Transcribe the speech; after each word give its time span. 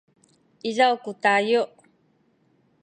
izaw 0.69 0.95
ku 1.03 1.11
tayu 1.23 1.61